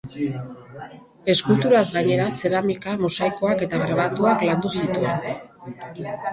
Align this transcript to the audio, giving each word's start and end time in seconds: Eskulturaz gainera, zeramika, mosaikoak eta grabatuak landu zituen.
Eskulturaz 1.33 1.83
gainera, 1.97 2.25
zeramika, 2.41 2.97
mosaikoak 3.03 3.63
eta 3.69 3.83
grabatuak 3.85 4.49
landu 4.51 4.75
zituen. 4.83 5.33